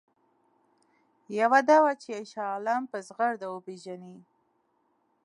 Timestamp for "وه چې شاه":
1.83-2.49